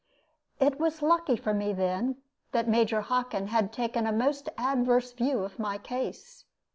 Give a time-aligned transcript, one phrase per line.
[0.59, 5.43] It was lucky for me, then, that Major Hockin had taken a most adverse view
[5.43, 6.43] of my case.